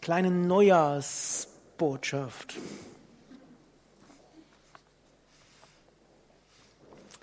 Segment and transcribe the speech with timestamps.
[0.00, 2.56] kleinen Neujahrsbotschaft.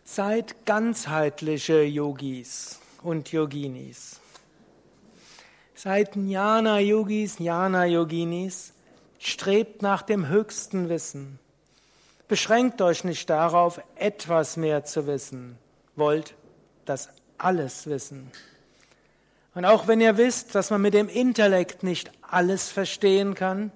[0.04, 4.20] Seid ganzheitliche Yogis und Yoginis.
[5.76, 8.74] Seid Jnana-Yogis, Jnana-Yoginis.
[9.20, 11.40] Strebt nach dem höchsten Wissen.
[12.28, 15.58] Beschränkt euch nicht darauf, etwas mehr zu wissen.
[15.96, 16.36] Wollt
[16.86, 18.32] das alles wissen.
[19.58, 23.72] Und auch wenn ihr wisst, dass man mit dem Intellekt nicht alles verstehen kann,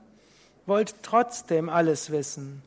[0.67, 2.61] wollt trotzdem alles wissen.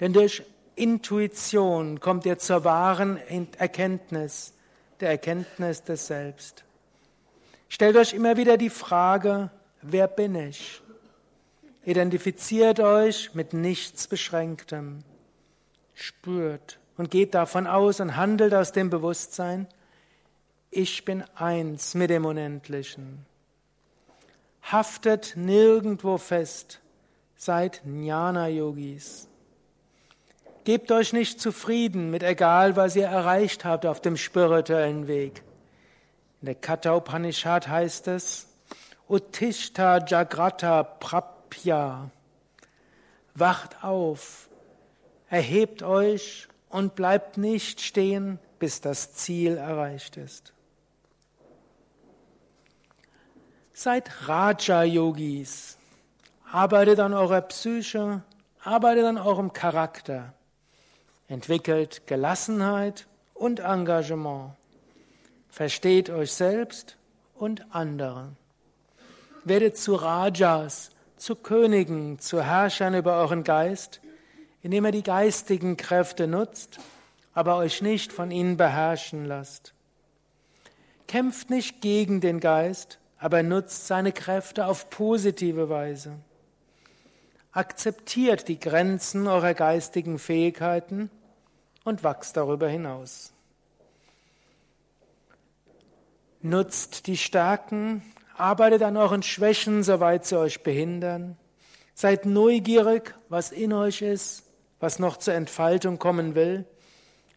[0.00, 0.42] Denn durch
[0.74, 3.18] Intuition kommt ihr zur wahren
[3.56, 4.52] Erkenntnis,
[5.00, 6.64] der Erkenntnis des Selbst.
[7.70, 9.48] Stellt euch immer wieder die Frage,
[9.80, 10.82] wer bin ich?
[11.86, 14.98] Identifiziert euch mit nichts Beschränktem.
[15.94, 19.66] Spürt und geht davon aus und handelt aus dem Bewusstsein,
[20.70, 23.24] ich bin eins mit dem Unendlichen.
[24.62, 26.80] Haftet nirgendwo fest,
[27.36, 29.28] seid Jnana-Yogis.
[30.64, 35.42] Gebt euch nicht zufrieden mit egal, was ihr erreicht habt auf dem spirituellen Weg.
[36.40, 38.48] In der Katha Upanishad heißt es,
[39.08, 42.10] Uttishta Jagrata Prapya.
[43.34, 44.48] Wacht auf,
[45.30, 50.52] erhebt euch und bleibt nicht stehen, bis das Ziel erreicht ist.
[53.78, 55.76] Seid Raja-Yogis.
[56.50, 58.22] Arbeitet an eurer Psyche,
[58.64, 60.32] arbeitet an eurem Charakter.
[61.28, 64.52] Entwickelt Gelassenheit und Engagement.
[65.50, 66.96] Versteht euch selbst
[67.34, 68.28] und andere.
[69.44, 74.00] Werdet zu Rajas, zu Königen, zu Herrschern über euren Geist,
[74.62, 76.78] indem ihr die geistigen Kräfte nutzt,
[77.34, 79.74] aber euch nicht von ihnen beherrschen lasst.
[81.06, 86.12] Kämpft nicht gegen den Geist, aber nutzt seine Kräfte auf positive Weise.
[87.52, 91.10] Akzeptiert die Grenzen eurer geistigen Fähigkeiten
[91.84, 93.32] und wachst darüber hinaus.
[96.42, 98.02] Nutzt die Stärken,
[98.36, 101.36] arbeitet an euren Schwächen, soweit sie euch behindern.
[101.94, 104.44] Seid neugierig, was in euch ist,
[104.78, 106.66] was noch zur Entfaltung kommen will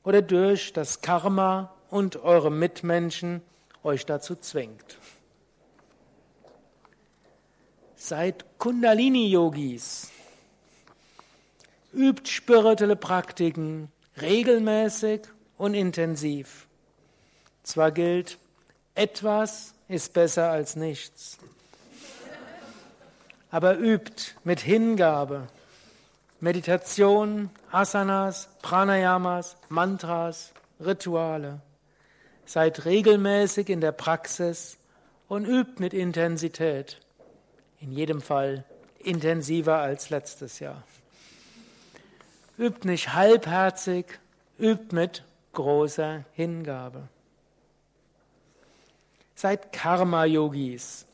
[0.03, 3.41] oder durch das Karma und eure Mitmenschen
[3.83, 4.97] euch dazu zwingt.
[8.01, 10.09] Seid Kundalini-Yogis.
[11.93, 15.23] Übt spirituelle Praktiken regelmäßig
[15.57, 16.67] und intensiv.
[17.63, 18.37] Zwar gilt,
[18.95, 21.39] etwas ist besser als nichts.
[23.51, 25.49] Aber übt mit Hingabe
[26.39, 31.59] Meditation, Asanas, Pranayamas, Mantras, Rituale.
[32.45, 34.77] Seid regelmäßig in der Praxis
[35.27, 37.01] und übt mit Intensität.
[37.81, 38.65] In jedem Fall
[38.99, 40.83] intensiver als letztes Jahr.
[42.57, 44.19] Übt nicht halbherzig,
[44.57, 45.23] übt mit
[45.53, 47.07] großer Hingabe.
[49.35, 51.05] Seid Karma-Yogis.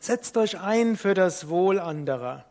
[0.00, 2.46] Setzt euch ein für das Wohl anderer.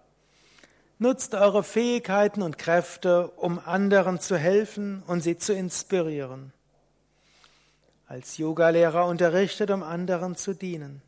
[0.99, 6.53] Nutzt eure Fähigkeiten und Kräfte, um anderen zu helfen und sie zu inspirieren.
[8.07, 11.01] Als Yogalehrer unterrichtet, um anderen zu dienen.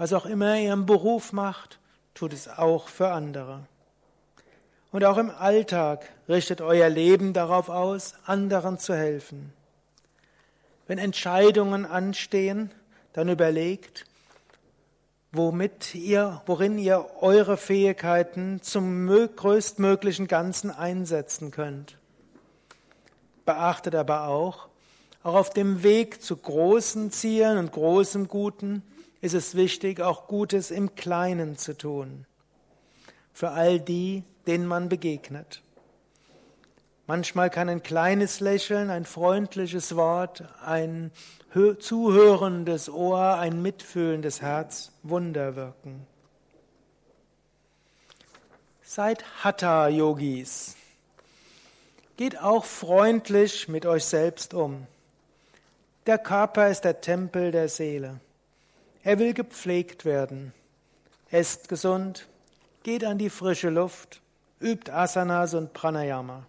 [0.00, 1.78] Was auch immer ihr im Beruf macht,
[2.14, 3.66] tut es auch für andere.
[4.92, 9.52] Und auch im Alltag richtet euer Leben darauf aus, anderen zu helfen.
[10.86, 12.70] Wenn Entscheidungen anstehen,
[13.12, 14.06] dann überlegt,
[15.32, 21.98] womit ihr, worin ihr eure Fähigkeiten zum größtmöglichen Ganzen einsetzen könnt.
[23.44, 24.68] Beachtet aber auch,
[25.22, 28.82] auch auf dem Weg zu großen Zielen und großem Guten
[29.20, 32.26] ist es wichtig, auch Gutes im Kleinen zu tun.
[33.32, 35.62] Für all die, denen man begegnet.
[37.06, 41.10] Manchmal kann ein kleines Lächeln, ein freundliches Wort, ein
[41.80, 46.06] zuhörendes Ohr, ein mitfühlendes Herz Wunder wirken.
[48.82, 50.76] Seid Hatha-Yogis.
[52.16, 54.86] Geht auch freundlich mit euch selbst um.
[56.06, 58.20] Der Körper ist der Tempel der Seele.
[59.02, 60.52] Er will gepflegt werden.
[61.30, 62.28] Esst gesund,
[62.82, 64.20] geht an die frische Luft,
[64.60, 66.44] übt Asanas und Pranayama.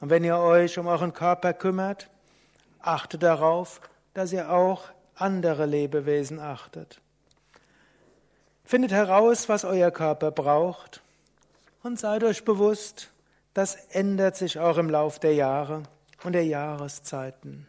[0.00, 2.10] Und wenn ihr euch um euren Körper kümmert,
[2.80, 3.80] achtet darauf,
[4.14, 4.84] dass ihr auch
[5.14, 7.00] andere Lebewesen achtet.
[8.64, 11.00] Findet heraus, was euer Körper braucht
[11.82, 13.10] und seid euch bewusst,
[13.54, 15.84] das ändert sich auch im Lauf der Jahre
[16.24, 17.68] und der Jahreszeiten.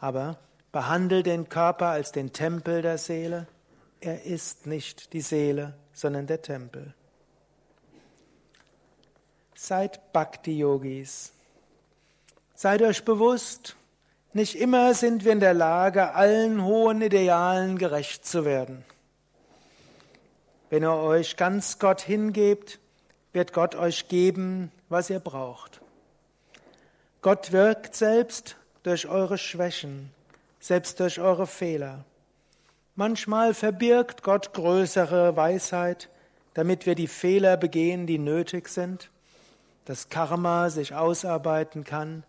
[0.00, 0.38] Aber
[0.72, 3.46] behandelt den Körper als den Tempel der Seele,
[4.00, 6.94] Er ist nicht die Seele, sondern der Tempel.
[9.56, 11.32] Seid Bhakti-Yogis.
[12.54, 13.74] Seid euch bewusst,
[14.32, 18.84] nicht immer sind wir in der Lage, allen hohen Idealen gerecht zu werden.
[20.70, 22.78] Wenn ihr euch ganz Gott hingebt,
[23.32, 25.80] wird Gott euch geben, was ihr braucht.
[27.22, 30.12] Gott wirkt selbst durch eure Schwächen,
[30.68, 32.04] selbst durch eure Fehler.
[32.94, 36.08] Manchmal verbirgt Gott größere Weisheit,
[36.54, 39.10] damit wir die Fehler begehen, die nötig sind,
[39.84, 42.22] dass Karma sich ausarbeiten kann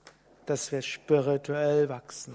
[0.50, 2.34] dass wir spirituell wachsen.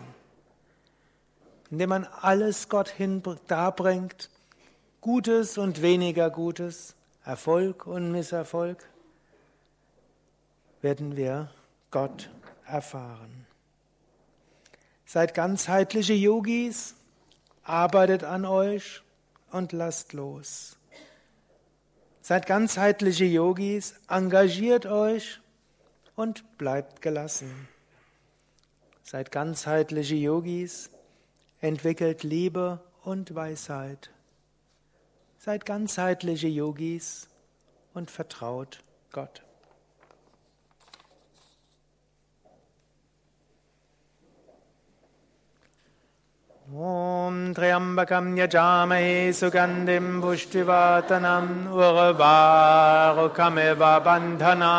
[1.68, 4.30] Indem man alles Gott hin darbringt,
[5.00, 8.88] Gutes und weniger Gutes, Erfolg und Misserfolg,
[10.80, 11.50] werden wir
[11.90, 12.30] Gott
[12.66, 13.46] erfahren.
[15.04, 16.94] Seid ganzheitliche Yogis,
[17.62, 19.02] arbeitet an euch
[19.50, 20.76] und lasst los.
[22.20, 25.40] Seid ganzheitliche Yogis, engagiert euch
[26.16, 27.68] und bleibt gelassen.
[29.02, 30.90] Seid ganzheitliche Yogis,
[31.60, 34.10] entwickelt Liebe und Weisheit.
[35.38, 37.28] Seid ganzheitliche Yogis
[37.92, 39.42] und vertraut Gott.
[46.74, 54.74] ॐ त्र्यम्बकं यजामहे सुगन्धिं पुष्टिवातनम् उर्वारुकमिव बन्धना